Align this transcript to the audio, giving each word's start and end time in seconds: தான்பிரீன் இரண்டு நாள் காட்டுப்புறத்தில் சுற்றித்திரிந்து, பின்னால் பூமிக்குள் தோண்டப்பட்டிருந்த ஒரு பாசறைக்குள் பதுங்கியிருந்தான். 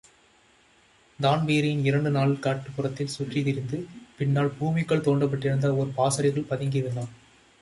தான்பிரீன் 1.19 1.83
இரண்டு 1.85 2.09
நாள் 2.09 2.33
காட்டுப்புறத்தில் 2.41 3.13
சுற்றித்திரிந்து, 3.17 3.79
பின்னால் 4.17 4.51
பூமிக்குள் 4.59 5.05
தோண்டப்பட்டிருந்த 5.05 5.75
ஒரு 5.77 5.91
பாசறைக்குள் 5.97 6.49
பதுங்கியிருந்தான். 6.49 7.13